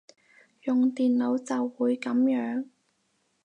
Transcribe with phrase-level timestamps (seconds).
[0.63, 2.65] 用電腦就會噉樣